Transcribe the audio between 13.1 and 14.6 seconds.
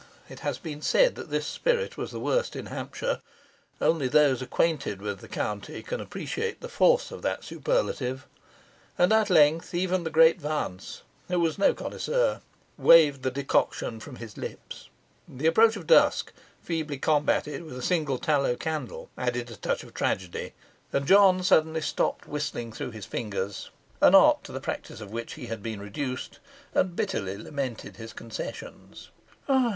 the decoction from his